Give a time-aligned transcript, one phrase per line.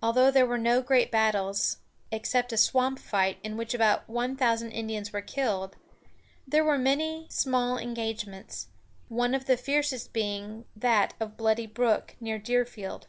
[0.00, 1.78] Although there were no great battles,
[2.12, 5.74] except a swamp fight, in which about one thousand Indians were killed,
[6.46, 8.68] there were many small engagements,
[9.08, 13.08] one of the fiercest being that of Bloody Brook, near Deerfield.